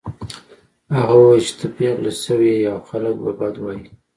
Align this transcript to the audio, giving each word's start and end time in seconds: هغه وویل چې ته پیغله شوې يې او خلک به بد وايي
هغه 0.97 1.15
وویل 1.19 1.43
چې 1.47 1.53
ته 1.59 1.67
پیغله 1.77 2.11
شوې 2.25 2.51
يې 2.61 2.65
او 2.73 2.79
خلک 2.89 3.15
به 3.23 3.31
بد 3.39 3.55
وايي 3.59 3.83